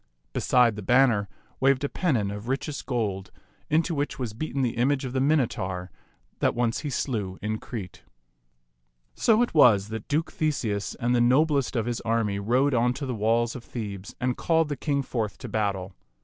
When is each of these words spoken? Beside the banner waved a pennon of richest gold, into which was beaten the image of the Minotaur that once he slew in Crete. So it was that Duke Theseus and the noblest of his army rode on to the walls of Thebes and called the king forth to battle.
Beside 0.33 0.75
the 0.75 0.81
banner 0.81 1.29
waved 1.59 1.83
a 1.83 1.87
pennon 1.87 2.31
of 2.31 2.47
richest 2.47 2.87
gold, 2.87 3.29
into 3.69 3.93
which 3.93 4.17
was 4.17 4.33
beaten 4.33 4.63
the 4.63 4.77
image 4.77 5.05
of 5.05 5.13
the 5.13 5.21
Minotaur 5.21 5.91
that 6.39 6.55
once 6.55 6.79
he 6.79 6.89
slew 6.89 7.37
in 7.39 7.59
Crete. 7.59 8.01
So 9.13 9.43
it 9.43 9.53
was 9.53 9.89
that 9.89 10.07
Duke 10.07 10.31
Theseus 10.31 10.95
and 10.95 11.13
the 11.15 11.21
noblest 11.21 11.75
of 11.75 11.85
his 11.85 12.01
army 12.01 12.39
rode 12.39 12.73
on 12.73 12.93
to 12.95 13.05
the 13.05 13.13
walls 13.13 13.55
of 13.55 13.63
Thebes 13.63 14.15
and 14.19 14.35
called 14.35 14.69
the 14.69 14.75
king 14.75 15.03
forth 15.03 15.37
to 15.37 15.47
battle. 15.47 15.93